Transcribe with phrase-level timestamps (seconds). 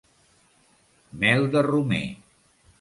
[1.25, 2.05] Mel de romer!